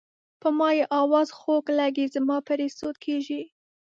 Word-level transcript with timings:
په 0.41 0.47
ما 0.57 0.69
یې 0.77 0.83
اواز 1.01 1.27
خوږ 1.39 1.65
لګي 1.79 2.05
زما 2.15 2.37
پرې 2.47 2.67
سود 2.77 2.95
کیږي. 3.05 3.41